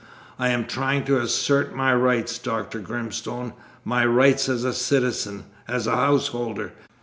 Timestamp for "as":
4.49-4.63, 5.67-5.85